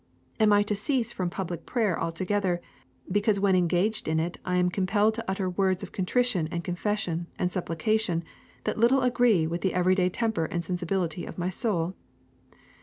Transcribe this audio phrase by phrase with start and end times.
[0.39, 2.59] Am I to cease from public prayer altogether
[3.11, 7.27] because when engaged in it I am compelled to utter words of contrition and confession
[7.37, 8.23] and supplication
[8.63, 11.93] that little agree with the everyday temper and sensibility of my soul?